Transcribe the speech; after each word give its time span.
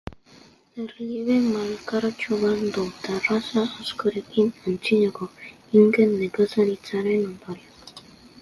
Erliebe 0.83 1.35
malkartsu 1.49 2.31
bat 2.43 2.63
du, 2.77 2.85
terraza 3.03 3.67
askorekin, 3.83 4.49
antzinako 4.65 5.31
inken 5.83 6.17
nekazaritzaren 6.25 7.31
ondorioz. 7.31 8.07